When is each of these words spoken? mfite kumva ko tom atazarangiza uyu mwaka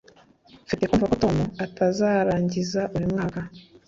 mfite 0.65 0.83
kumva 0.85 1.09
ko 1.11 1.15
tom 1.23 1.35
atazarangiza 1.65 2.81
uyu 2.95 3.11
mwaka 3.13 3.39